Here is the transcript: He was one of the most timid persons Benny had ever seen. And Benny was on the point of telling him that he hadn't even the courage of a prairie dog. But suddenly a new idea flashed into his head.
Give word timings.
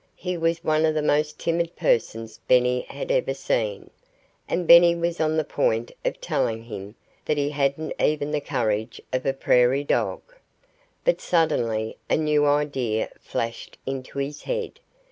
He 0.15 0.35
was 0.35 0.63
one 0.63 0.83
of 0.87 0.95
the 0.95 1.03
most 1.03 1.37
timid 1.37 1.75
persons 1.75 2.39
Benny 2.47 2.87
had 2.89 3.11
ever 3.11 3.35
seen. 3.35 3.91
And 4.49 4.67
Benny 4.67 4.95
was 4.95 5.19
on 5.21 5.37
the 5.37 5.43
point 5.43 5.91
of 6.03 6.19
telling 6.19 6.63
him 6.63 6.95
that 7.25 7.37
he 7.37 7.51
hadn't 7.51 7.93
even 8.01 8.31
the 8.31 8.41
courage 8.41 8.99
of 9.13 9.27
a 9.27 9.33
prairie 9.33 9.83
dog. 9.83 10.21
But 11.05 11.21
suddenly 11.21 11.97
a 12.09 12.17
new 12.17 12.47
idea 12.47 13.11
flashed 13.19 13.77
into 13.85 14.17
his 14.17 14.41
head. 14.41 14.79